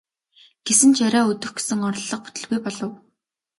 Гэсэн 0.65 0.89
ч 0.95 0.97
яриа 1.07 1.23
өдөх 1.31 1.51
гэсэн 1.57 1.79
оролдлого 1.87 2.21
бүтэлгүй 2.23 2.59
болов. 2.65 2.91